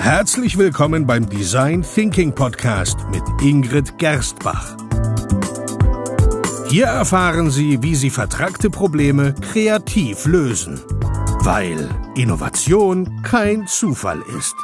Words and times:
Herzlich 0.00 0.56
willkommen 0.56 1.06
beim 1.06 1.28
Design 1.28 1.82
Thinking 1.82 2.34
Podcast 2.34 2.98
mit 3.10 3.22
Ingrid 3.42 3.98
Gerstbach. 3.98 4.74
Hier 6.70 6.86
erfahren 6.86 7.50
Sie, 7.50 7.82
wie 7.82 7.94
Sie 7.94 8.08
vertragte 8.08 8.70
Probleme 8.70 9.34
kreativ 9.34 10.24
lösen, 10.24 10.80
weil 11.44 11.86
Innovation 12.16 13.22
kein 13.22 13.66
Zufall 13.66 14.22
ist. 14.38 14.56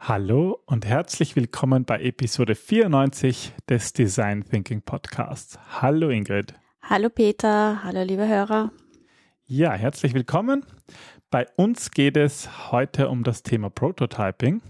Hallo 0.00 0.62
und 0.64 0.86
herzlich 0.86 1.36
willkommen 1.36 1.84
bei 1.84 2.00
Episode 2.00 2.54
94 2.54 3.52
des 3.68 3.92
Design 3.92 4.44
Thinking 4.44 4.80
Podcasts. 4.80 5.58
Hallo 5.82 6.08
Ingrid. 6.08 6.54
Hallo 6.80 7.10
Peter, 7.10 7.84
hallo 7.84 8.02
liebe 8.02 8.26
Hörer. 8.26 8.72
Ja, 9.50 9.72
herzlich 9.72 10.12
willkommen. 10.12 10.62
Bei 11.30 11.46
uns 11.56 11.90
geht 11.90 12.16
es 12.16 12.72
heute 12.72 13.10
um 13.10 13.22
das 13.22 13.42
Thema 13.42 13.68
Prototyping. 13.68 14.62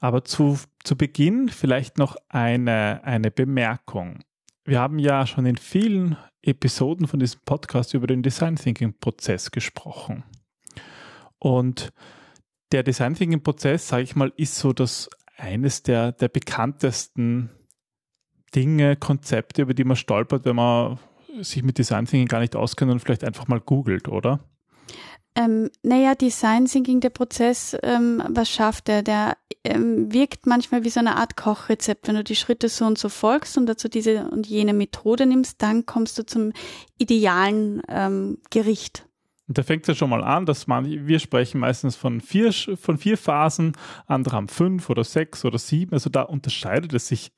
Aber 0.00 0.24
zu, 0.24 0.58
zu 0.82 0.96
Beginn 0.96 1.48
vielleicht 1.48 1.98
noch 1.98 2.16
eine, 2.28 3.02
eine 3.04 3.30
Bemerkung. 3.30 4.24
Wir 4.64 4.80
haben 4.80 4.98
ja 4.98 5.26
schon 5.26 5.46
in 5.46 5.56
vielen 5.56 6.16
Episoden 6.42 7.06
von 7.06 7.20
diesem 7.20 7.40
Podcast 7.44 7.94
über 7.94 8.08
den 8.08 8.22
Design 8.22 8.56
Thinking 8.56 8.98
Prozess 8.98 9.52
gesprochen. 9.52 10.24
Und 11.38 11.92
der 12.72 12.82
Design 12.82 13.14
Thinking 13.14 13.42
Prozess, 13.42 13.86
sage 13.86 14.02
ich 14.02 14.16
mal, 14.16 14.32
ist 14.36 14.58
so 14.58 14.72
das 14.72 15.08
eines 15.36 15.84
der, 15.84 16.12
der 16.12 16.28
bekanntesten 16.28 17.50
Dinge, 18.54 18.96
Konzepte, 18.96 19.62
über 19.62 19.74
die 19.74 19.84
man 19.84 19.96
stolpert, 19.96 20.44
wenn 20.44 20.56
man 20.56 20.98
sich 21.40 21.62
mit 21.62 21.78
Design 21.78 22.06
Thinking 22.06 22.28
gar 22.28 22.40
nicht 22.40 22.56
auskennt 22.56 22.90
und 22.90 22.98
vielleicht 22.98 23.22
einfach 23.22 23.46
mal 23.46 23.60
googelt, 23.60 24.08
oder? 24.08 24.40
Ähm, 25.36 25.70
naja, 25.82 26.14
Design 26.14 26.64
Thinking, 26.64 27.00
der 27.00 27.10
Prozess, 27.10 27.76
ähm, 27.82 28.22
was 28.26 28.48
schafft 28.48 28.88
er? 28.88 29.02
Der 29.02 29.36
ähm, 29.64 30.10
wirkt 30.10 30.46
manchmal 30.46 30.82
wie 30.84 30.88
so 30.88 30.98
eine 30.98 31.16
Art 31.16 31.36
Kochrezept. 31.36 32.08
Wenn 32.08 32.14
du 32.14 32.24
die 32.24 32.36
Schritte 32.36 32.70
so 32.70 32.86
und 32.86 32.96
so 32.96 33.10
folgst 33.10 33.58
und 33.58 33.66
dazu 33.66 33.88
diese 33.88 34.28
und 34.30 34.46
jene 34.46 34.72
Methode 34.72 35.26
nimmst, 35.26 35.60
dann 35.60 35.84
kommst 35.84 36.18
du 36.18 36.24
zum 36.24 36.52
idealen 36.96 37.82
ähm, 37.88 38.38
Gericht. 38.50 39.06
Und 39.46 39.58
da 39.58 39.62
fängt 39.62 39.82
es 39.82 39.88
ja 39.88 39.94
schon 39.94 40.10
mal 40.10 40.24
an, 40.24 40.46
dass 40.46 40.66
man, 40.66 41.06
wir 41.06 41.18
sprechen 41.18 41.60
meistens 41.60 41.96
von 41.96 42.22
vier, 42.22 42.52
von 42.52 42.96
vier 42.96 43.18
Phasen, 43.18 43.72
andere 44.06 44.36
haben 44.36 44.48
fünf 44.48 44.88
oder 44.88 45.04
sechs 45.04 45.44
oder 45.44 45.58
sieben. 45.58 45.92
Also 45.92 46.08
da 46.08 46.22
unterscheidet 46.22 46.94
es 46.94 47.08
sich 47.08 47.30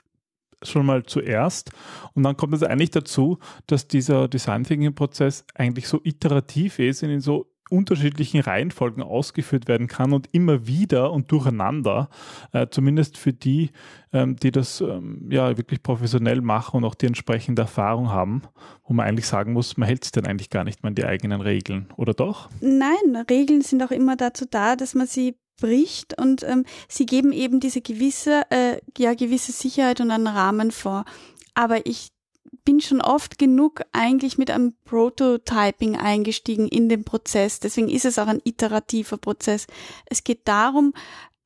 schon 0.63 0.87
mal 0.87 1.03
zuerst. 1.03 1.73
Und 2.15 2.23
dann 2.23 2.37
kommt 2.37 2.55
es 2.55 2.63
eigentlich 2.63 2.91
dazu, 2.91 3.39
dass 3.67 3.89
dieser 3.89 4.29
Design 4.29 4.65
Thinking 4.65 4.95
Prozess 4.95 5.45
eigentlich 5.55 5.89
so 5.89 6.01
iterativ 6.03 6.79
ist 6.79 7.03
in 7.03 7.21
so 7.21 7.51
unterschiedlichen 7.71 8.41
Reihenfolgen 8.41 9.03
ausgeführt 9.03 9.69
werden 9.69 9.87
kann 9.87 10.13
und 10.13 10.29
immer 10.33 10.67
wieder 10.67 11.13
und 11.13 11.31
durcheinander, 11.33 12.09
äh, 12.53 12.67
zumindest 12.71 13.19
für 13.19 13.33
die, 13.33 13.71
ähm, 14.13 14.37
die 14.37 14.51
das 14.51 14.81
ähm, 14.81 15.29
ja 15.31 15.57
wirklich 15.57 15.83
professionell 15.83 16.41
machen 16.41 16.79
und 16.79 16.85
auch 16.85 16.95
die 16.95 17.07
entsprechende 17.07 17.63
Erfahrung 17.63 18.11
haben, 18.11 18.43
wo 18.85 18.95
man 18.95 19.07
eigentlich 19.07 19.27
sagen 19.27 19.53
muss, 19.53 19.77
man 19.77 19.89
hält 19.89 20.05
sich 20.05 20.13
dann 20.13 20.27
eigentlich 20.27 20.51
gar 20.51 20.65
nicht 20.65 20.83
mehr 20.83 20.89
an 20.89 20.95
die 20.95 21.05
eigenen 21.05 21.41
Regeln, 21.41 21.89
oder 21.97 22.15
doch? 22.15 22.51
Nein, 22.61 23.25
Regeln 23.29 23.63
sind 23.63 23.83
auch 23.83 23.91
immer 23.91 24.17
dazu 24.17 24.45
da, 24.49 24.77
dass 24.77 24.95
man 24.95 25.07
sie 25.07 25.37
bricht 25.61 26.19
und 26.21 26.43
ähm, 26.45 26.65
sie 26.89 27.07
geben 27.07 27.33
eben 27.33 27.61
diese 27.61 27.81
gewisse, 27.81 28.43
äh, 28.51 28.81
ja, 28.97 29.15
gewisse 29.15 29.53
Sicherheit 29.53 30.01
und 30.01 30.11
einen 30.11 30.27
Rahmen 30.29 30.71
vor. 30.71 31.05
Aber 31.55 31.85
ich 31.87 32.11
bin 32.65 32.81
schon 32.81 33.01
oft 33.01 33.39
genug 33.39 33.83
eigentlich 33.93 34.39
mit 34.39 34.51
einem 34.51 34.75
Prototyping 34.85 35.97
eingestiegen 35.97 36.69
in 36.69 36.89
den 36.89 37.05
Prozess. 37.05 37.61
Deswegen 37.61 37.89
ist 37.89 38.05
es 38.05 38.19
auch 38.19 38.27
ein 38.27 38.43
iterativer 38.45 39.17
Prozess. 39.17 39.67
Es 40.07 40.25
geht 40.25 40.47
darum, 40.47 40.93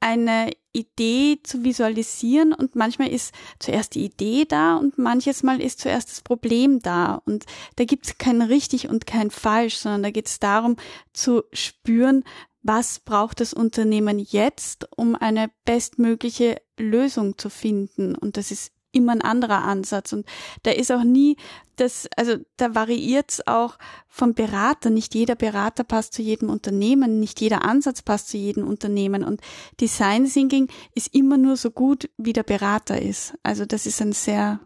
eine 0.01 0.51
Idee 0.73 1.39
zu 1.45 1.63
visualisieren 1.63 2.53
und 2.53 2.75
manchmal 2.75 3.09
ist 3.09 3.33
zuerst 3.61 3.95
die 3.95 4.05
Idee 4.05 4.45
da 4.47 4.77
und 4.77 4.99
manches 4.99 5.45
Mal 5.45 5.61
ist 5.61 5.81
zuerst 5.81 6.11
das 6.11 6.23
Problem 6.23 6.81
da. 6.81 7.23
Und 7.25 7.45
da 7.77 7.85
gibt 7.85 8.07
es 8.07 8.19
kein 8.19 8.43
richtig 8.43 8.89
und 8.89 9.07
kein 9.07 9.31
falsch, 9.31 9.77
sondern 9.77 10.03
da 10.03 10.11
geht 10.11 10.27
es 10.27 10.41
darum 10.41 10.77
zu 11.13 11.45
spüren, 11.53 12.25
was 12.63 12.99
braucht 13.01 13.41
das 13.41 13.55
Unternehmen 13.55 14.19
jetzt, 14.19 14.89
um 14.97 15.15
eine 15.15 15.51
bestmögliche 15.65 16.61
Lösung 16.79 17.39
zu 17.39 17.49
finden. 17.49 18.17
Und 18.17 18.37
das 18.37 18.51
ist 18.51 18.73
immer 18.93 19.13
ein 19.13 19.23
anderer 19.23 19.65
Ansatz. 19.65 20.13
Und 20.13 20.27
da 20.63 20.71
ist 20.71 20.93
auch 20.93 21.05
nie 21.05 21.37
das, 21.77 22.09
also 22.17 22.37
da 22.57 22.75
variiert 22.75 23.31
es 23.31 23.47
auch 23.47 23.79
vom 24.09 24.35
Berater. 24.35 24.91
Nicht 24.91 25.15
jeder 25.15 25.35
Berater 25.35 25.85
passt 25.85 26.15
zu 26.15 26.23
jedem 26.23 26.51
Unternehmen, 26.51 27.19
nicht 27.19 27.41
jeder 27.41 27.65
Ansatz 27.65 28.03
passt 28.03 28.29
zu 28.29 28.37
jedem 28.37 28.67
Unternehmen. 28.67 29.25
Und 29.25 29.41
Design 29.81 30.27
Thinking 30.27 30.69
ist 30.95 31.15
immer 31.15 31.37
nur 31.37 31.57
so 31.57 31.71
gut, 31.71 32.11
wie 32.17 32.33
der 32.33 32.45
Berater 32.45 33.01
ist. 33.01 33.35
Also 33.43 33.65
das 33.65 33.87
ist 33.87 34.01
ein 34.01 34.13
sehr 34.13 34.61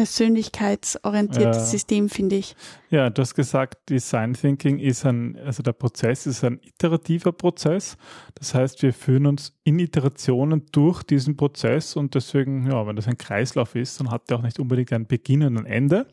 persönlichkeitsorientiertes 0.00 1.56
ja. 1.58 1.64
System, 1.64 2.08
finde 2.08 2.36
ich. 2.36 2.56
Ja, 2.88 3.10
du 3.10 3.20
hast 3.20 3.34
gesagt, 3.34 3.90
Design 3.90 4.32
Thinking 4.32 4.78
ist 4.78 5.04
ein, 5.04 5.38
also 5.44 5.62
der 5.62 5.74
Prozess 5.74 6.26
ist 6.26 6.42
ein 6.42 6.58
iterativer 6.62 7.32
Prozess. 7.32 7.98
Das 8.34 8.54
heißt, 8.54 8.82
wir 8.82 8.94
führen 8.94 9.26
uns 9.26 9.52
in 9.62 9.78
Iterationen 9.78 10.64
durch 10.72 11.02
diesen 11.02 11.36
Prozess 11.36 11.96
und 11.96 12.14
deswegen, 12.14 12.66
ja, 12.66 12.86
wenn 12.86 12.96
das 12.96 13.08
ein 13.08 13.18
Kreislauf 13.18 13.74
ist, 13.74 14.00
dann 14.00 14.10
hat 14.10 14.30
der 14.30 14.38
auch 14.38 14.42
nicht 14.42 14.58
unbedingt 14.58 14.90
ein 14.94 15.06
Beginn 15.06 15.42
und 15.42 15.58
ein 15.58 15.66
Ende. 15.66 16.06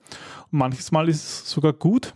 Und 0.51 0.59
manches 0.59 0.91
Mal 0.91 1.07
ist 1.07 1.23
es 1.23 1.49
sogar 1.49 1.71
gut, 1.71 2.13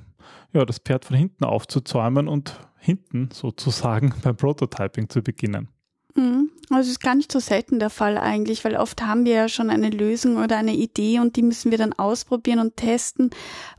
ja, 0.51 0.65
das 0.65 0.79
Pferd 0.79 1.05
von 1.05 1.15
hinten 1.15 1.45
aufzuzäumen 1.45 2.27
und 2.27 2.59
hinten 2.79 3.29
sozusagen 3.31 4.13
beim 4.23 4.35
Prototyping 4.35 5.07
zu 5.07 5.21
beginnen. 5.21 5.69
Mhm. 6.15 6.50
Also 6.71 6.87
es 6.87 6.91
ist 6.93 7.01
gar 7.01 7.15
nicht 7.15 7.31
so 7.31 7.39
selten 7.39 7.79
der 7.79 7.89
Fall 7.89 8.17
eigentlich, 8.17 8.63
weil 8.63 8.77
oft 8.77 9.01
haben 9.01 9.25
wir 9.25 9.33
ja 9.33 9.49
schon 9.49 9.69
eine 9.69 9.89
Lösung 9.89 10.37
oder 10.37 10.57
eine 10.57 10.73
Idee 10.73 11.19
und 11.19 11.35
die 11.35 11.41
müssen 11.41 11.69
wir 11.69 11.77
dann 11.77 11.93
ausprobieren 11.93 12.59
und 12.59 12.77
testen, 12.77 13.29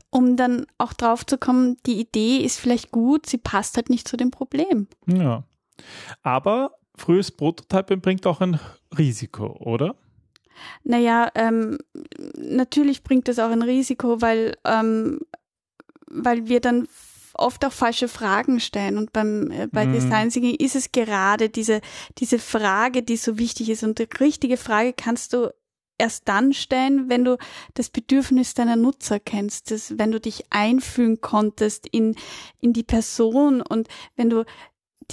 um 0.09 0.37
dann 0.37 0.67
auch 0.77 0.93
drauf 0.93 1.25
zu 1.25 1.37
kommen, 1.37 1.77
die 1.85 1.99
Idee 1.99 2.37
ist 2.37 2.59
vielleicht 2.59 2.91
gut, 2.91 3.25
sie 3.25 3.39
passt 3.39 3.77
halt 3.77 3.89
nicht 3.89 4.07
zu 4.07 4.15
dem 4.15 4.29
Problem. 4.29 4.87
Ja. 5.07 5.43
Aber 6.21 6.75
frühes 6.95 7.31
Prototyping 7.31 8.01
bringt 8.01 8.27
auch 8.27 8.41
ein 8.41 8.59
Risiko, 8.95 9.47
oder? 9.59 9.95
Naja, 10.83 11.29
ähm, 11.35 11.79
natürlich 12.37 13.03
bringt 13.03 13.27
es 13.27 13.39
auch 13.39 13.49
ein 13.49 13.63
Risiko, 13.63 14.21
weil, 14.21 14.55
ähm, 14.65 15.19
weil 16.07 16.47
wir 16.47 16.61
dann 16.61 16.87
oft 17.33 17.65
auch 17.65 17.71
falsche 17.71 18.07
Fragen 18.07 18.59
stellen. 18.59 18.97
Und 18.97 19.13
beim, 19.13 19.51
äh, 19.51 19.67
bei 19.67 19.85
mhm. 19.85 19.93
Design 19.93 20.29
Thinking 20.29 20.55
ist 20.55 20.75
es 20.75 20.91
gerade 20.91 21.49
diese, 21.49 21.81
diese 22.17 22.39
Frage, 22.39 23.03
die 23.03 23.17
so 23.17 23.37
wichtig 23.37 23.69
ist. 23.69 23.83
Und 23.83 23.99
die 23.99 24.07
richtige 24.19 24.57
Frage 24.57 24.93
kannst 24.93 25.33
du 25.33 25.49
erst 25.97 26.27
dann 26.27 26.53
stellen, 26.53 27.09
wenn 27.09 27.23
du 27.23 27.37
das 27.75 27.89
Bedürfnis 27.89 28.53
deiner 28.53 28.75
Nutzer 28.75 29.19
kennst, 29.19 29.71
das, 29.71 29.97
wenn 29.97 30.11
du 30.11 30.19
dich 30.19 30.45
einfühlen 30.49 31.21
konntest 31.21 31.87
in, 31.87 32.15
in 32.59 32.73
die 32.73 32.83
Person 32.83 33.61
und 33.61 33.87
wenn 34.15 34.29
du 34.29 34.43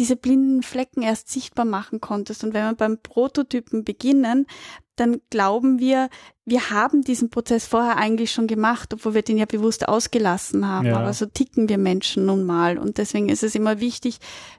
diese 0.00 0.16
blinden 0.16 0.62
Flecken 0.62 1.02
erst 1.02 1.28
sichtbar 1.28 1.66
machen 1.66 2.00
konntest. 2.00 2.42
Und 2.42 2.54
wenn 2.54 2.64
wir 2.64 2.74
beim 2.74 2.96
Prototypen 3.02 3.84
beginnen, 3.84 4.46
dann 4.96 5.20
glauben 5.28 5.78
wir, 5.78 6.08
wir 6.46 6.70
haben 6.70 7.02
diesen 7.02 7.28
Prozess 7.28 7.66
vorher 7.66 7.98
eigentlich 7.98 8.32
schon 8.32 8.46
gemacht, 8.46 8.94
obwohl 8.94 9.12
wir 9.12 9.20
den 9.20 9.36
ja 9.36 9.44
bewusst 9.44 9.86
ausgelassen 9.86 10.66
haben. 10.66 10.86
Ja. 10.86 10.96
Aber 10.98 11.12
so 11.12 11.26
ticken 11.26 11.68
wir 11.68 11.76
Menschen 11.76 12.24
nun 12.24 12.44
mal. 12.44 12.78
Und 12.78 12.96
deswegen 12.96 13.28
ist 13.28 13.42
es 13.42 13.54
immer 13.54 13.78
wichtig, 13.80 14.16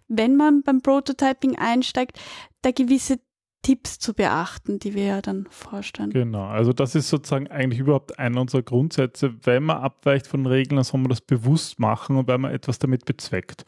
wenn 0.07 0.35
man 0.35 0.61
beim 0.61 0.81
Prototyping 0.81 1.57
einsteigt, 1.57 2.19
da 2.61 2.69
gewisse 2.69 3.17
Tipps 3.63 3.97
zu 3.97 4.13
beachten, 4.13 4.77
die 4.77 4.93
wir 4.93 5.05
ja 5.05 5.21
dann 5.21 5.47
vorstellen. 5.49 6.11
Genau, 6.11 6.45
also 6.45 6.71
das 6.71 6.93
ist 6.93 7.09
sozusagen 7.09 7.47
eigentlich 7.47 7.79
überhaupt 7.79 8.19
einer 8.19 8.41
unserer 8.41 8.61
Grundsätze. 8.61 9.33
Wenn 9.43 9.63
man 9.63 9.77
abweicht 9.77 10.27
von 10.27 10.45
Regeln, 10.45 10.75
dann 10.75 10.83
soll 10.83 10.99
man 10.99 11.09
das 11.09 11.21
bewusst 11.21 11.79
machen 11.79 12.15
und 12.15 12.27
wenn 12.27 12.41
man 12.41 12.51
etwas 12.51 12.77
damit 12.77 13.05
bezweckt. 13.05 13.65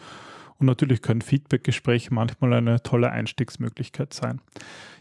Und 0.59 0.67
natürlich 0.67 1.01
können 1.01 1.21
Feedbackgespräche 1.21 2.13
manchmal 2.13 2.53
eine 2.53 2.81
tolle 2.83 3.11
Einstiegsmöglichkeit 3.11 4.13
sein. 4.13 4.41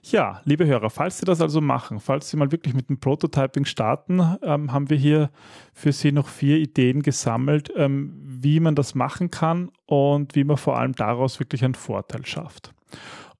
Ja, 0.02 0.40
liebe 0.44 0.66
Hörer, 0.66 0.90
falls 0.90 1.18
Sie 1.18 1.24
das 1.24 1.40
also 1.40 1.60
machen, 1.60 2.00
falls 2.00 2.30
Sie 2.30 2.36
mal 2.36 2.50
wirklich 2.50 2.74
mit 2.74 2.88
dem 2.88 2.98
Prototyping 2.98 3.64
starten, 3.64 4.20
ähm, 4.42 4.72
haben 4.72 4.90
wir 4.90 4.96
hier 4.96 5.30
für 5.72 5.92
Sie 5.92 6.10
noch 6.10 6.28
vier 6.28 6.58
Ideen 6.58 7.02
gesammelt, 7.02 7.72
ähm, 7.76 8.12
wie 8.24 8.58
man 8.58 8.74
das 8.74 8.94
machen 8.94 9.30
kann 9.30 9.70
und 9.86 10.34
wie 10.34 10.44
man 10.44 10.56
vor 10.56 10.78
allem 10.78 10.94
daraus 10.94 11.38
wirklich 11.38 11.64
einen 11.64 11.74
Vorteil 11.74 12.26
schafft. 12.26 12.72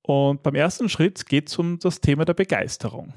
Und 0.03 0.43
beim 0.43 0.55
ersten 0.55 0.89
Schritt 0.89 1.27
geht 1.27 1.49
es 1.49 1.59
um 1.59 1.79
das 1.79 2.01
Thema 2.01 2.25
der 2.25 2.35
Begeisterung. 2.35 3.13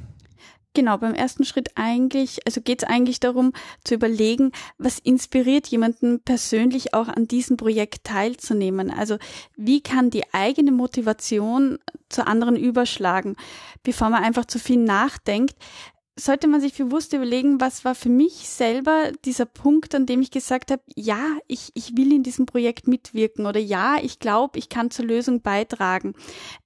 Genau, 0.75 0.98
beim 0.98 1.13
ersten 1.13 1.45
Schritt 1.45 1.69
eigentlich, 1.75 2.45
also 2.45 2.60
geht 2.60 2.83
es 2.83 2.89
eigentlich 2.89 3.22
darum 3.22 3.54
zu 3.86 3.95
überlegen, 3.95 4.51
was 4.77 5.00
inspiriert 5.00 5.68
jemanden 5.68 6.19
persönlich 6.19 6.94
auch 6.94 7.07
an 7.07 7.30
diesem 7.30 7.56
Projekt 7.56 8.04
teilzunehmen. 8.04 8.92
Also 8.92 9.18
wie 9.56 9.80
kann 9.80 10.10
die 10.10 10.33
eigene 10.33 10.74
Motivation 10.74 11.80
zu 12.10 12.27
anderen 12.27 12.57
überschlagen, 12.57 13.38
bevor 13.83 14.10
man 14.10 14.22
einfach 14.24 14.45
zu 14.45 14.60
viel 14.60 14.77
nachdenkt. 14.77 15.56
sollte 16.18 16.48
man 16.48 16.60
sich 16.60 16.74
bewusst 16.74 17.13
überlegen, 17.13 17.62
was 17.62 17.86
war 17.86 17.95
für 17.95 18.10
mich 18.10 18.33
selber 18.48 19.12
dieser 19.24 19.45
Punkt, 19.45 19.95
an 19.95 20.06
dem 20.06 20.22
ich 20.22 20.31
gesagt 20.31 20.72
habe, 20.72 20.81
ja, 20.95 21.38
ich, 21.48 21.72
ich 21.74 21.95
will 21.95 22.13
in 22.13 22.24
diesem 22.24 22.45
Projekt 22.45 22.88
mitwirken 22.88 23.45
oder 23.45 23.60
ja, 23.60 23.98
ich 24.01 24.19
glaube, 24.19 24.60
ich 24.60 24.68
kann 24.69 24.92
zur 24.92 25.06
Lösung 25.06 25.42
beitragen. 25.42 26.16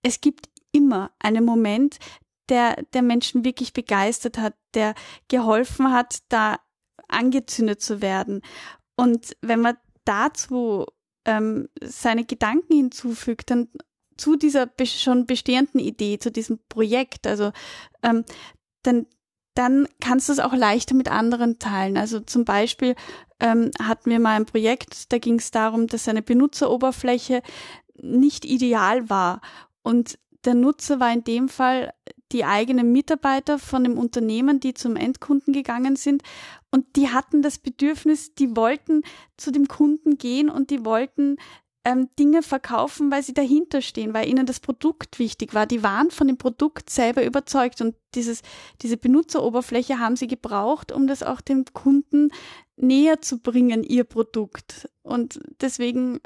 Es 0.04 0.22
gibt 0.22 0.50
immer 0.72 1.12
einen 1.20 1.46
Moment, 1.46 1.98
der, 2.50 2.84
der 2.94 3.02
Menschen 3.02 3.46
wirklich 3.46 3.74
begeistert 3.74 4.38
hat, 4.38 4.56
der 4.74 4.96
geholfen 5.28 5.92
hat, 5.92 6.20
da 6.30 6.60
angezündet 7.08 7.82
zu 7.82 8.02
werden. 8.02 8.42
Und 8.96 9.36
wenn 9.42 9.62
man 9.62 9.78
dazu 10.06 10.86
ähm, 11.26 11.70
seine 11.82 12.26
Gedanken 12.26 12.74
hinzufügt, 12.74 13.52
dann 13.52 13.70
zu 14.18 14.36
dieser 14.36 14.70
schon 14.84 15.26
bestehenden 15.26 15.80
Idee, 15.80 16.20
zu 16.20 16.32
diesem 16.32 16.60
Projekt, 16.68 17.26
also 17.26 17.52
ähm, 18.04 18.26
dann 18.84 19.06
dann 19.56 19.90
kannst 20.00 20.30
du 20.30 20.34
es 20.34 20.40
auch 20.40 20.54
leichter 20.54 20.96
mit 20.96 21.12
anderen 21.12 21.60
teilen. 21.60 21.98
Also 21.98 22.22
zum 22.22 22.46
Beispiel 22.46 22.96
ähm, 23.42 23.72
hatten 23.82 24.10
wir 24.10 24.20
mal 24.20 24.38
ein 24.38 24.46
Projekt, 24.46 25.12
da 25.12 25.18
ging 25.18 25.38
es 25.38 25.52
darum, 25.52 25.88
dass 25.88 26.08
eine 26.08 26.22
Benutzeroberfläche 26.22 27.42
nicht 28.02 28.46
ideal 28.46 29.10
war. 29.10 29.42
Und 29.82 30.18
der 30.46 30.54
Nutzer 30.54 31.02
war 31.02 31.12
in 31.12 31.26
dem 31.26 31.50
Fall 31.50 31.92
die 32.32 32.46
eigenen 32.46 32.92
Mitarbeiter 32.92 33.60
von 33.60 33.84
dem 33.84 33.98
Unternehmen, 33.98 34.60
die 34.60 34.74
zum 34.74 34.96
Endkunden 34.96 35.54
gegangen 35.54 35.96
sind. 35.96 36.24
Und 36.72 36.96
die 36.96 37.10
hatten 37.10 37.42
das 37.42 37.58
Bedürfnis, 37.58 38.36
die 38.36 38.56
wollten 38.56 39.02
zu 39.38 39.52
dem 39.52 39.68
Kunden 39.68 40.18
gehen 40.18 40.50
und 40.50 40.70
die 40.70 40.86
wollten 40.86 41.38
ähm, 41.86 42.10
Dinge 42.20 42.44
verkaufen, 42.44 43.12
weil 43.12 43.24
sie 43.24 43.34
dahinter 43.34 43.82
stehen, 43.82 44.14
weil 44.14 44.28
ihnen 44.28 44.46
das 44.46 44.60
Produkt 44.60 45.18
wichtig 45.18 45.54
war. 45.54 45.66
Die 45.66 45.82
waren 45.82 46.12
von 46.12 46.28
dem 46.28 46.38
Produkt 46.38 46.90
selber 46.90 47.26
überzeugt 47.26 47.82
und 47.82 47.96
dieses, 48.16 48.42
diese 48.82 48.98
Benutzeroberfläche 48.98 50.00
haben 50.00 50.16
sie 50.16 50.28
gebraucht, 50.28 50.92
um 50.92 51.08
das 51.08 51.24
auch 51.24 51.42
dem 51.42 51.66
Kunden 51.74 52.32
näher 52.76 53.22
zu 53.22 53.40
bringen, 53.40 53.84
ihr 53.84 54.04
Produkt. 54.04 54.90
Und 55.04 55.40
deswegen 55.62 56.20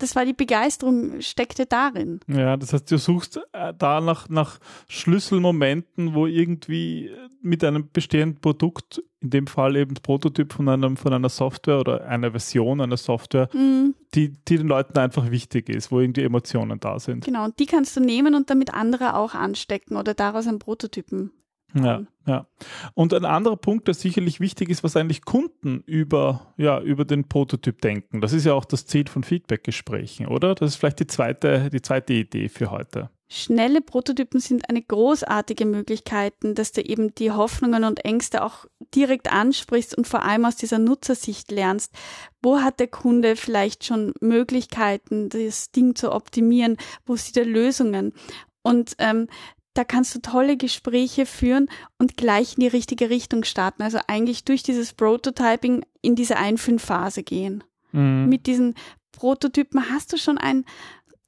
das 0.00 0.16
war 0.16 0.24
die 0.24 0.32
Begeisterung, 0.32 1.20
steckte 1.20 1.66
darin. 1.66 2.20
Ja, 2.26 2.56
das 2.56 2.72
heißt, 2.72 2.90
du 2.90 2.98
suchst 2.98 3.40
äh, 3.52 3.72
da 3.76 4.00
nach, 4.00 4.28
nach 4.28 4.58
Schlüsselmomenten, 4.88 6.14
wo 6.14 6.26
irgendwie 6.26 7.10
mit 7.42 7.62
einem 7.64 7.88
bestehenden 7.92 8.40
Produkt, 8.40 9.02
in 9.20 9.30
dem 9.30 9.46
Fall 9.46 9.76
eben 9.76 9.94
Prototyp 9.94 10.52
von, 10.52 10.68
einem, 10.68 10.96
von 10.96 11.12
einer 11.12 11.28
Software 11.28 11.80
oder 11.80 12.06
einer 12.06 12.30
Version 12.30 12.80
einer 12.80 12.96
Software, 12.96 13.48
mhm. 13.52 13.94
die, 14.14 14.32
die 14.48 14.56
den 14.56 14.68
Leuten 14.68 14.98
einfach 14.98 15.30
wichtig 15.30 15.68
ist, 15.68 15.92
wo 15.92 16.00
irgendwie 16.00 16.22
Emotionen 16.22 16.80
da 16.80 16.98
sind. 16.98 17.24
Genau, 17.24 17.44
und 17.44 17.58
die 17.58 17.66
kannst 17.66 17.96
du 17.96 18.00
nehmen 18.00 18.34
und 18.34 18.50
damit 18.50 18.72
andere 18.72 19.14
auch 19.16 19.34
anstecken 19.34 19.96
oder 19.96 20.14
daraus 20.14 20.46
einen 20.46 20.58
Prototypen 20.58 21.32
ja, 21.74 22.02
ja. 22.26 22.46
Und 22.94 23.14
ein 23.14 23.24
anderer 23.24 23.56
Punkt, 23.56 23.86
der 23.86 23.94
sicherlich 23.94 24.40
wichtig 24.40 24.68
ist, 24.68 24.82
was 24.84 24.96
eigentlich 24.96 25.24
Kunden 25.24 25.82
über, 25.86 26.52
ja, 26.56 26.80
über 26.80 27.04
den 27.04 27.28
Prototyp 27.28 27.80
denken. 27.80 28.20
Das 28.20 28.32
ist 28.32 28.44
ja 28.44 28.54
auch 28.54 28.64
das 28.64 28.86
Ziel 28.86 29.08
von 29.08 29.22
Feedback-Gesprächen, 29.22 30.26
oder? 30.26 30.54
Das 30.54 30.70
ist 30.70 30.76
vielleicht 30.76 31.00
die 31.00 31.06
zweite, 31.06 31.70
die 31.70 31.82
zweite 31.82 32.12
Idee 32.12 32.48
für 32.48 32.70
heute. 32.70 33.10
Schnelle 33.32 33.80
Prototypen 33.80 34.40
sind 34.40 34.68
eine 34.68 34.82
großartige 34.82 35.64
Möglichkeit, 35.64 36.34
dass 36.40 36.72
du 36.72 36.82
eben 36.82 37.14
die 37.14 37.30
Hoffnungen 37.30 37.84
und 37.84 38.04
Ängste 38.04 38.42
auch 38.42 38.66
direkt 38.92 39.32
ansprichst 39.32 39.96
und 39.96 40.08
vor 40.08 40.24
allem 40.24 40.44
aus 40.44 40.56
dieser 40.56 40.80
Nutzersicht 40.80 41.52
lernst. 41.52 41.94
Wo 42.42 42.58
hat 42.58 42.80
der 42.80 42.88
Kunde 42.88 43.36
vielleicht 43.36 43.84
schon 43.84 44.14
Möglichkeiten, 44.20 45.28
das 45.28 45.70
Ding 45.70 45.94
zu 45.94 46.10
optimieren? 46.10 46.76
Wo 47.06 47.14
sieht 47.14 47.36
er 47.36 47.44
Lösungen? 47.44 48.14
Und 48.62 48.96
ähm, 48.98 49.28
da 49.74 49.84
kannst 49.84 50.14
du 50.14 50.20
tolle 50.20 50.56
Gespräche 50.56 51.26
führen 51.26 51.68
und 51.98 52.16
gleich 52.16 52.54
in 52.56 52.60
die 52.60 52.68
richtige 52.68 53.10
Richtung 53.10 53.44
starten. 53.44 53.82
Also 53.82 53.98
eigentlich 54.08 54.44
durch 54.44 54.62
dieses 54.62 54.92
Prototyping 54.92 55.84
in 56.02 56.16
diese 56.16 56.36
Einfühlphase 56.36 57.22
gehen. 57.22 57.62
Mhm. 57.92 58.26
Mit 58.28 58.46
diesen 58.46 58.74
Prototypen 59.12 59.90
hast 59.90 60.12
du 60.12 60.16
schon 60.16 60.38
ein, 60.38 60.64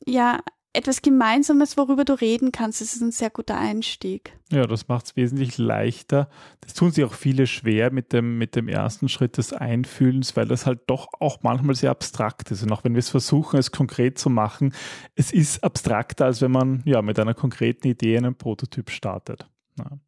ja, 0.06 0.40
etwas 0.74 1.02
Gemeinsames, 1.02 1.76
worüber 1.76 2.04
du 2.04 2.14
reden 2.14 2.50
kannst. 2.50 2.80
Das 2.80 2.94
ist 2.94 3.02
ein 3.02 3.12
sehr 3.12 3.30
guter 3.30 3.58
Einstieg. 3.58 4.32
Ja, 4.50 4.66
das 4.66 4.88
macht 4.88 5.06
es 5.06 5.16
wesentlich 5.16 5.58
leichter. 5.58 6.30
Das 6.60 6.74
tun 6.74 6.90
sich 6.90 7.04
auch 7.04 7.12
viele 7.12 7.46
schwer 7.46 7.92
mit 7.92 8.12
dem, 8.12 8.38
mit 8.38 8.56
dem 8.56 8.68
ersten 8.68 9.08
Schritt 9.08 9.36
des 9.36 9.52
Einfühlens, 9.52 10.36
weil 10.36 10.46
das 10.46 10.64
halt 10.64 10.80
doch 10.86 11.08
auch 11.20 11.42
manchmal 11.42 11.74
sehr 11.74 11.90
abstrakt 11.90 12.50
ist. 12.50 12.62
Und 12.62 12.72
auch 12.72 12.84
wenn 12.84 12.94
wir 12.94 13.00
es 13.00 13.10
versuchen, 13.10 13.58
es 13.58 13.70
konkret 13.70 14.18
zu 14.18 14.30
machen, 14.30 14.74
es 15.14 15.32
ist 15.32 15.62
abstrakter, 15.62 16.24
als 16.24 16.40
wenn 16.40 16.52
man 16.52 16.82
ja 16.86 17.02
mit 17.02 17.18
einer 17.18 17.34
konkreten 17.34 17.88
Idee 17.88 18.16
einen 18.16 18.34
Prototyp 18.34 18.90
startet. 18.90 19.46
Ja, 19.78 19.98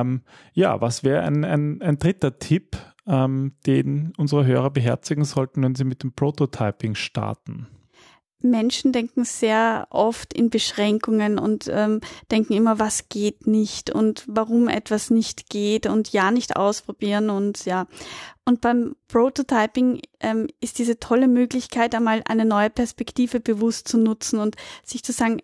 ähm, 0.00 0.22
ja 0.52 0.80
was 0.80 1.02
wäre 1.02 1.22
ein, 1.22 1.44
ein, 1.44 1.82
ein 1.82 1.98
dritter 1.98 2.38
Tipp, 2.38 2.76
ähm, 3.06 3.54
den 3.66 4.12
unsere 4.16 4.46
Hörer 4.46 4.70
beherzigen 4.70 5.24
sollten, 5.24 5.62
wenn 5.62 5.74
sie 5.74 5.84
mit 5.84 6.02
dem 6.04 6.12
Prototyping 6.12 6.94
starten? 6.94 7.66
Menschen 8.50 8.92
denken 8.92 9.24
sehr 9.24 9.86
oft 9.90 10.32
in 10.32 10.50
Beschränkungen 10.50 11.38
und 11.38 11.68
ähm, 11.72 12.00
denken 12.30 12.52
immer, 12.54 12.78
was 12.78 13.08
geht 13.08 13.46
nicht 13.46 13.90
und 13.90 14.24
warum 14.26 14.68
etwas 14.68 15.10
nicht 15.10 15.50
geht 15.50 15.86
und 15.86 16.12
ja 16.12 16.30
nicht 16.30 16.56
ausprobieren 16.56 17.30
und 17.30 17.64
ja. 17.64 17.86
Und 18.44 18.60
beim 18.60 18.94
Prototyping 19.08 20.00
ähm, 20.20 20.46
ist 20.60 20.78
diese 20.78 21.00
tolle 21.00 21.26
Möglichkeit, 21.26 21.94
einmal 21.94 22.22
eine 22.28 22.44
neue 22.44 22.70
Perspektive 22.70 23.40
bewusst 23.40 23.88
zu 23.88 23.98
nutzen 23.98 24.38
und 24.38 24.56
sich 24.84 25.02
zu 25.02 25.12
sagen, 25.12 25.40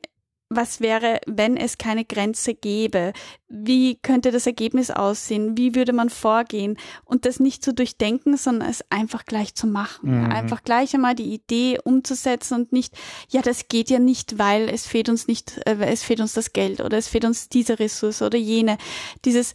was 0.57 0.81
wäre, 0.81 1.21
wenn 1.27 1.57
es 1.57 1.79
keine 1.79 2.05
Grenze 2.05 2.55
gäbe? 2.55 3.13
Wie 3.49 3.97
könnte 3.97 4.31
das 4.31 4.47
Ergebnis 4.47 4.91
aussehen? 4.91 5.57
Wie 5.57 5.75
würde 5.75 5.93
man 5.93 6.11
vorgehen? 6.11 6.79
Und 7.05 7.27
das 7.27 7.41
nicht 7.41 7.65
zu 7.65 7.75
durchdenken, 7.75 8.37
sondern 8.37 8.69
es 8.69 8.85
einfach 8.91 9.25
gleich 9.25 9.55
zu 9.55 9.67
machen. 9.67 10.25
Mhm. 10.25 10.31
Einfach 10.31 10.63
gleich 10.63 10.95
einmal 10.95 11.15
die 11.15 11.35
Idee 11.35 11.79
umzusetzen 11.83 12.55
und 12.55 12.73
nicht, 12.73 12.95
ja, 13.29 13.43
das 13.43 13.69
geht 13.69 13.91
ja 13.91 13.99
nicht, 13.99 14.39
weil 14.39 14.69
es 14.69 14.87
fehlt 14.87 15.09
uns 15.09 15.29
nicht, 15.29 15.61
äh, 15.67 15.77
es 15.81 16.03
fehlt 16.03 16.21
uns 16.21 16.33
das 16.33 16.53
Geld 16.53 16.81
oder 16.81 16.97
es 16.99 17.09
fehlt 17.09 17.25
uns 17.25 17.49
diese 17.49 17.79
Ressource 17.79 18.23
oder 18.23 18.39
jene. 18.39 18.79
Dieses, 19.25 19.55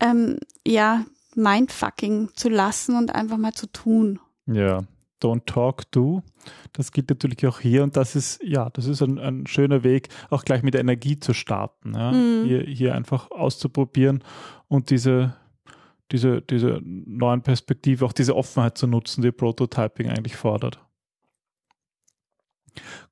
ähm, 0.00 0.38
ja, 0.66 1.04
Mindfucking 1.34 2.30
zu 2.34 2.48
lassen 2.48 2.96
und 2.96 3.14
einfach 3.14 3.38
mal 3.38 3.52
zu 3.52 3.66
tun. 3.66 4.20
Ja, 4.46 4.84
don't 5.24 5.46
talk, 5.46 5.90
do. 5.90 6.22
Das 6.72 6.92
gilt 6.92 7.08
natürlich 7.08 7.46
auch 7.46 7.60
hier 7.60 7.82
und 7.82 7.96
das 7.96 8.14
ist, 8.14 8.42
ja, 8.42 8.68
das 8.70 8.86
ist 8.86 9.02
ein, 9.02 9.18
ein 9.18 9.46
schöner 9.46 9.82
Weg, 9.82 10.08
auch 10.30 10.44
gleich 10.44 10.62
mit 10.62 10.74
der 10.74 10.82
Energie 10.82 11.18
zu 11.18 11.32
starten. 11.32 11.94
Ja? 11.94 12.12
Mhm. 12.12 12.44
Hier, 12.44 12.62
hier 12.62 12.94
einfach 12.94 13.30
auszuprobieren 13.30 14.22
und 14.68 14.90
diese, 14.90 15.34
diese, 16.12 16.42
diese 16.42 16.80
neuen 16.82 17.42
Perspektive, 17.42 18.04
auch 18.04 18.12
diese 18.12 18.36
Offenheit 18.36 18.76
zu 18.76 18.86
nutzen, 18.86 19.22
die 19.22 19.32
Prototyping 19.32 20.10
eigentlich 20.10 20.36
fordert. 20.36 20.80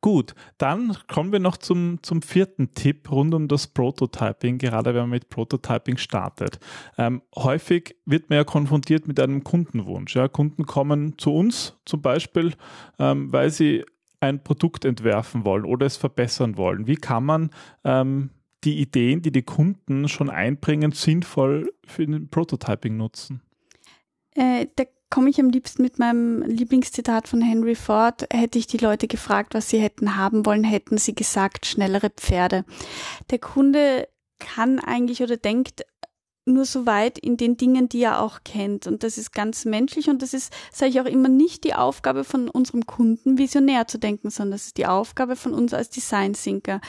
Gut, 0.00 0.34
dann 0.58 0.96
kommen 1.08 1.32
wir 1.32 1.40
noch 1.40 1.56
zum, 1.56 1.98
zum 2.02 2.22
vierten 2.22 2.74
Tipp 2.74 3.10
rund 3.10 3.34
um 3.34 3.48
das 3.48 3.66
Prototyping, 3.66 4.58
gerade 4.58 4.94
wenn 4.94 5.02
man 5.02 5.10
mit 5.10 5.28
Prototyping 5.28 5.96
startet. 5.96 6.58
Ähm, 6.98 7.22
häufig 7.36 7.96
wird 8.04 8.30
man 8.30 8.38
ja 8.38 8.44
konfrontiert 8.44 9.06
mit 9.06 9.20
einem 9.20 9.44
Kundenwunsch. 9.44 10.16
Ja? 10.16 10.28
Kunden 10.28 10.66
kommen 10.66 11.18
zu 11.18 11.34
uns 11.34 11.76
zum 11.84 12.02
Beispiel, 12.02 12.54
ähm, 12.98 13.32
weil 13.32 13.50
sie 13.50 13.84
ein 14.20 14.42
Produkt 14.42 14.84
entwerfen 14.84 15.44
wollen 15.44 15.64
oder 15.64 15.86
es 15.86 15.96
verbessern 15.96 16.56
wollen. 16.56 16.86
Wie 16.86 16.96
kann 16.96 17.24
man 17.24 17.50
ähm, 17.84 18.30
die 18.64 18.80
Ideen, 18.80 19.22
die 19.22 19.32
die 19.32 19.42
Kunden 19.42 20.08
schon 20.08 20.30
einbringen, 20.30 20.92
sinnvoll 20.92 21.72
für 21.84 22.06
den 22.06 22.28
Prototyping 22.28 22.96
nutzen? 22.96 23.42
Äh, 24.34 24.66
der 24.78 24.88
komme 25.10 25.28
ich 25.28 25.38
am 25.38 25.50
liebsten 25.50 25.82
mit 25.82 25.98
meinem 25.98 26.42
Lieblingszitat 26.42 27.28
von 27.28 27.42
Henry 27.42 27.74
Ford. 27.74 28.26
Hätte 28.32 28.58
ich 28.58 28.66
die 28.66 28.78
Leute 28.78 29.08
gefragt, 29.08 29.54
was 29.54 29.68
sie 29.68 29.78
hätten 29.78 30.16
haben 30.16 30.46
wollen, 30.46 30.64
hätten 30.64 30.96
sie 30.96 31.14
gesagt, 31.14 31.66
schnellere 31.66 32.08
Pferde. 32.08 32.64
Der 33.30 33.38
Kunde 33.38 34.08
kann 34.38 34.78
eigentlich 34.80 35.22
oder 35.22 35.36
denkt 35.36 35.84
nur 36.44 36.64
so 36.64 36.86
weit 36.86 37.18
in 37.18 37.36
den 37.36 37.56
Dingen, 37.56 37.88
die 37.88 38.02
er 38.02 38.20
auch 38.20 38.40
kennt. 38.44 38.86
Und 38.86 39.02
das 39.04 39.16
ist 39.16 39.32
ganz 39.32 39.64
menschlich 39.64 40.08
und 40.08 40.22
das 40.22 40.34
ist, 40.34 40.52
sage 40.72 40.90
ich 40.90 41.00
auch 41.00 41.06
immer, 41.06 41.28
nicht 41.28 41.64
die 41.64 41.74
Aufgabe 41.74 42.24
von 42.24 42.48
unserem 42.48 42.86
Kunden, 42.86 43.38
visionär 43.38 43.86
zu 43.86 43.98
denken, 43.98 44.30
sondern 44.30 44.52
das 44.52 44.66
ist 44.66 44.76
die 44.76 44.86
Aufgabe 44.86 45.36
von 45.36 45.54
uns 45.54 45.72
als 45.72 45.90
Design 45.90 46.32
Thinker. 46.32 46.80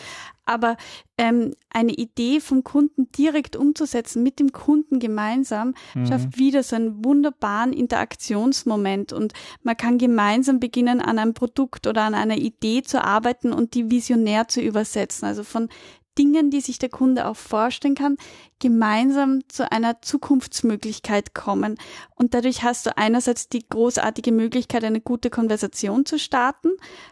Aber 0.46 0.76
ähm, 1.18 1.54
eine 1.70 1.94
Idee 1.94 2.42
vom 2.42 2.64
Kunden 2.64 3.10
direkt 3.12 3.56
umzusetzen, 3.56 4.24
mit 4.24 4.40
dem 4.40 4.52
Kunden 4.52 5.00
gemeinsam, 5.00 5.74
mhm. 5.94 6.08
schafft 6.08 6.38
wieder 6.38 6.64
so 6.64 6.76
einen 6.76 7.06
wunderbaren 7.06 7.72
Interaktionsmoment 7.72 9.14
und 9.14 9.34
man 9.62 9.78
kann 9.78 9.98
gemeinsam 9.98 10.60
beginnen, 10.60 11.00
an 11.00 11.18
einem 11.18 11.34
Produkt 11.34 11.88
oder 11.88 12.02
an 12.02 12.16
einer 12.16 12.38
Idee 12.38 12.82
zu 12.82 13.02
arbeiten 13.02 13.54
und 13.54 13.74
die 13.74 13.90
visionär 13.90 14.50
zu 14.50 14.60
übersetzen. 14.60 15.26
Also 15.26 15.44
von 15.44 15.70
Dingen, 16.17 16.50
die 16.51 16.62
sich 16.62 16.79
der 16.79 16.89
Kunde 16.89 17.27
auch 17.27 17.36
vorstellen 17.36 17.96
kann, 17.96 18.17
gemeinsam 18.60 19.41
zu 19.48 19.72
einer 19.72 20.01
Zukunftsmöglichkeit 20.01 21.34
kommen. 21.34 21.77
Und 22.15 22.34
dadurch 22.34 22.63
hast 22.63 22.86
du 22.86 22.98
einerseits 22.98 23.50
die 23.50 23.67
großartige 23.67 24.32
Möglichkeit, 24.32 24.84
eine 24.84 25.01
gute 25.01 25.29
Konversation 25.29 26.05
zu 26.05 26.20
starten, 26.20 26.70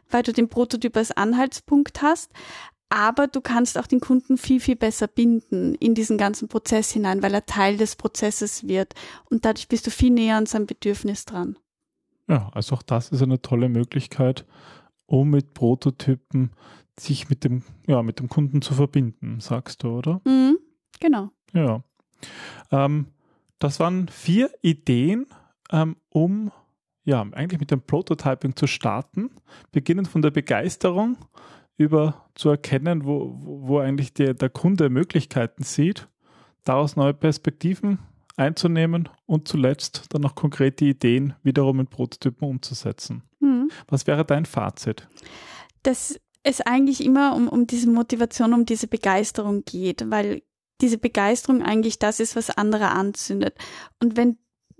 weil 0.10 0.24
du 0.24 0.34
den 0.34 0.50
Prototyp 0.50 0.96
als 0.98 1.12
Anhaltspunkt 1.12 2.01
hast. 2.01 2.31
aber 2.91 3.27
du 3.27 3.39
kannst 3.39 3.77
auch 3.77 3.88
den 3.88 4.01
Kunden 4.01 4.38
viel, 4.38 4.60
viel 4.60 4.75
besser 4.75 5.08
binden 5.08 5.75
in 5.75 5.96
diesen 5.96 6.17
ganzen 6.17 6.50
Prozess 6.50 6.91
hinein, 6.91 7.24
weil 7.24 7.34
er 7.34 7.46
Teil 7.46 7.77
des 7.77 7.96
Prozesses 7.96 8.67
wird. 8.67 8.96
Und 9.29 9.46
dadurch 9.46 9.70
bist 9.70 9.88
du 9.88 9.91
viel 9.91 10.12
näher 10.12 10.36
an 10.36 10.46
seinem 10.46 10.65
Bedürfnis 10.65 11.24
dran. 11.24 11.58
Ja, 12.27 12.50
also 12.53 12.75
auch 12.75 12.84
das 12.84 13.10
ist 13.10 13.22
eine 13.22 13.41
tolle 13.41 13.70
Möglichkeit, 13.70 14.46
um 15.05 15.29
mit 15.29 15.53
Prototypen 15.53 16.51
sich 17.00 17.30
mit 17.30 17.44
dem, 17.44 17.64
ja, 17.88 18.02
mit 18.04 18.20
dem 18.20 18.30
Kunden 18.30 18.62
zu 18.62 18.74
verbinden, 18.74 19.40
sagst 19.40 19.84
du, 19.84 19.98
oder? 19.98 20.22
Mhm, 20.26 20.58
genau. 21.00 21.30
Ja. 21.54 21.84
Ähm, 22.72 23.08
das 23.60 23.80
waren 23.80 24.08
vier 24.08 24.50
Ideen, 24.62 25.28
ähm, 25.72 25.96
um 26.10 26.52
ja, 27.04 27.22
eigentlich 27.22 27.60
mit 27.60 27.72
dem 27.72 27.82
Prototyping 27.82 28.56
zu 28.56 28.68
starten, 28.68 29.32
beginnend 29.72 30.08
von 30.08 30.22
der 30.22 30.32
Begeisterung 30.32 31.18
über 31.78 32.30
zu 32.36 32.50
erkennen, 32.50 33.06
wo, 33.06 33.36
wo 33.40 33.80
eigentlich 33.80 34.14
der, 34.14 34.34
der 34.34 34.50
Kunde 34.50 34.90
Möglichkeiten 34.90 35.64
sieht, 35.64 36.08
daraus 36.64 36.96
neue 36.96 37.14
Perspektiven 37.14 38.00
einzunehmen 38.38 39.10
und 39.26 39.48
zuletzt 39.48 40.06
dann 40.10 40.22
noch 40.22 40.36
konkrete 40.36 40.86
Ideen 40.86 41.34
wiederum 41.44 41.80
in 41.80 41.88
Prototypen 41.88 42.48
umzusetzen. 42.48 43.24
Mhm. 43.40 43.70
Was 43.88 44.08
wäre 44.08 44.26
dein 44.26 44.46
Fazit? 44.46 45.08
Dass 45.84 46.20
es 46.44 46.62
eigentlich 46.62 47.04
immer 47.04 47.36
um, 47.36 47.48
um 47.48 47.68
diese 47.68 47.90
Motivation, 47.90 48.54
um 48.54 48.66
diese 48.66 48.88
Begeisterung 48.88 49.64
geht, 49.64 50.10
weil 50.10 50.42
diese 50.82 50.98
Begeisterung 50.98 51.62
eigentlich 51.62 52.00
das 52.00 52.20
ist, 52.20 52.36
was 52.36 52.50
andere 52.50 52.90
anzündet. 52.90 53.56
Und 54.00 54.18
wenn 54.18 54.38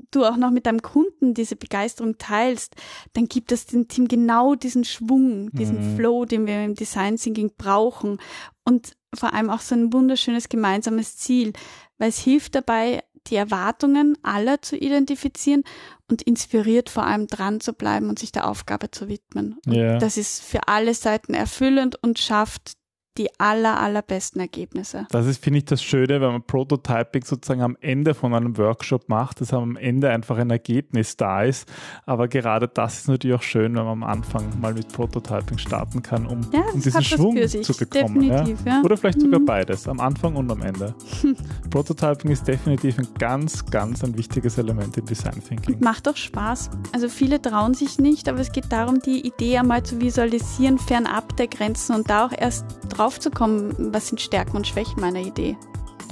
du 0.10 0.26
auch 0.26 0.38
noch 0.38 0.52
mit 0.52 0.66
deinem 0.66 0.82
Kunden 0.82 1.34
diese 1.34 1.56
Begeisterung 1.56 2.18
teilst, 2.18 2.76
dann 3.14 3.28
gibt 3.28 3.52
es 3.52 3.68
dem 3.68 3.88
Team 3.88 4.08
genau 4.08 4.56
diesen 4.56 4.84
Schwung, 4.84 5.52
diesen 5.52 5.94
mhm. 5.94 5.96
Flow, 5.96 6.26
den 6.26 6.48
wir 6.48 6.64
im 6.66 6.76
Design 6.76 7.18
Thinking 7.18 7.52
brauchen 7.56 8.18
und 8.66 8.94
vor 9.14 9.34
allem 9.34 9.50
auch 9.50 9.60
so 9.60 9.76
ein 9.76 9.94
wunderschönes 9.94 10.50
gemeinsames 10.50 11.18
Ziel, 11.18 11.54
weil 11.98 12.10
es 12.10 12.20
hilft 12.20 12.56
dabei, 12.56 13.04
die 13.28 13.36
Erwartungen 13.36 14.18
aller 14.24 14.62
zu 14.62 14.76
identifizieren 14.78 15.64
und 16.10 16.22
inspiriert 16.22 16.90
vor 16.90 17.06
allem 17.06 17.28
dran 17.28 17.60
zu 17.62 17.74
bleiben 17.74 18.10
und 18.10 18.20
sich 18.20 18.32
der 18.32 18.48
Aufgabe 18.48 18.92
zu 18.92 19.08
widmen. 19.08 19.58
Yeah. 19.68 19.98
Das 20.00 20.18
ist 20.18 20.44
für 20.44 20.68
alle 20.68 20.94
Seiten 20.94 21.34
erfüllend 21.34 21.98
und 22.02 22.20
schafft 22.20 22.74
die 23.18 23.28
aller, 23.40 23.80
allerbesten 23.80 24.40
Ergebnisse. 24.40 25.06
Das 25.12 25.26
ist, 25.28 25.44
finde 25.44 25.60
ich, 25.60 25.66
das 25.66 25.84
Schöne, 25.84 26.22
wenn 26.22 26.32
man 26.32 26.44
Prototyping 26.44 27.24
sozusagen 27.26 27.62
am 27.62 27.78
Ende 27.82 28.14
von 28.14 28.34
einem 28.34 28.58
Workshop 28.58 29.10
macht, 29.10 29.42
dass 29.42 29.54
am 29.54 29.76
Ende 29.76 30.10
einfach 30.10 30.38
ein 30.38 30.50
Ergebnis 30.50 31.18
da 31.18 31.44
ist. 31.44 31.70
Aber 32.06 32.30
gerade 32.30 32.70
das 32.70 33.00
ist 33.00 33.08
natürlich 33.10 33.36
auch 33.36 33.42
schön, 33.42 33.76
wenn 33.76 33.84
man 33.84 33.92
am 33.92 34.04
Anfang 34.04 34.60
mal 34.62 34.74
mit 34.74 34.88
Prototyping 34.94 35.58
starten 35.58 36.02
kann, 36.02 36.26
um, 36.26 36.40
ja, 36.54 36.62
um 36.74 36.82
diesen 36.82 37.04
Schwung 37.04 37.36
zu 37.48 37.74
bekommen. 37.74 38.24
Ja? 38.24 38.46
Ja. 38.66 38.82
Oder 38.84 38.96
vielleicht 38.96 39.20
sogar 39.20 39.42
mhm. 39.42 39.46
beides, 39.46 39.88
am 39.90 40.00
Anfang 40.00 40.38
und 40.38 40.50
am 40.50 40.62
Ende. 40.62 40.96
Prototyping 41.70 42.32
ist 42.32 42.48
definitiv 42.48 42.98
ein 42.98 43.08
ganz, 43.20 43.66
ganz 43.66 44.06
ein 44.06 44.18
wichtiges 44.18 44.58
Element 44.58 44.98
im 44.98 45.06
Design 45.06 45.44
Thinking. 45.46 45.76
Und 45.76 45.82
macht 45.82 46.08
auch 46.08 46.16
Spaß. 46.16 46.70
Also 46.94 47.10
viele 47.10 47.42
trauen 47.42 47.74
sich 47.74 48.00
nicht, 48.00 48.30
aber 48.30 48.40
es 48.40 48.54
geht 48.54 48.72
darum, 48.72 49.02
die 49.02 49.28
Idee 49.28 49.58
einmal 49.58 49.84
zu 49.84 50.00
visualisieren, 50.00 50.80
fernab 50.80 51.36
der 51.36 51.48
Grenzen 51.48 51.96
und 51.96 52.10
da 52.10 52.28
auch 52.28 52.32
erst 52.38 52.66
drauf 52.90 53.01
zu 53.10 53.32
kommen, 53.32 53.94
was 53.94 54.08
sind 54.08 54.22
Stärken 54.22 54.58
und 54.58 54.68
Schwächen 54.68 55.00
meiner 55.02 55.20
Idee. 55.20 55.58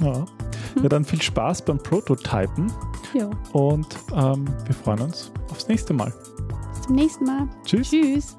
Ja, 0.00 0.24
ja 0.82 0.88
dann 0.88 1.04
viel 1.04 1.20
Spaß 1.20 1.64
beim 1.64 1.78
Prototypen. 1.78 2.72
Jo. 3.12 3.30
Und 3.52 3.96
ähm, 4.14 4.46
wir 4.64 4.74
freuen 4.74 5.00
uns 5.00 5.32
aufs 5.50 5.68
nächste 5.68 5.92
Mal. 5.92 6.12
Bis 6.72 6.82
zum 6.82 6.94
nächsten 6.94 7.24
Mal. 7.24 7.48
Tschüss. 7.64 7.90
Tschüss. 7.90 8.36